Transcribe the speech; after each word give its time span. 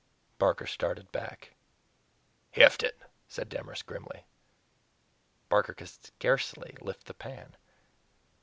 Barker 0.39 0.65
started 0.65 1.11
back. 1.11 1.51
"Heft 2.53 2.81
it!" 2.81 2.99
said 3.27 3.49
Demorest 3.49 3.85
grimly. 3.85 4.25
Barker 5.47 5.75
could 5.75 5.89
scarcely 5.89 6.75
lift 6.81 7.05
the 7.05 7.13
pan! 7.13 7.55